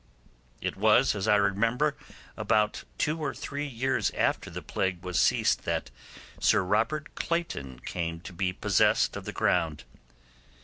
[0.61, 1.95] It was, as I remember,
[2.35, 5.91] about two or three years after the plague was ceased that
[6.39, 9.83] Sir Robert Clayton came to be possessed of the ground.